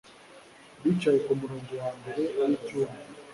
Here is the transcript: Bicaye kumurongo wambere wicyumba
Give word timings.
Bicaye 0.81 1.19
kumurongo 1.25 1.71
wambere 1.81 2.21
wicyumba 2.37 2.99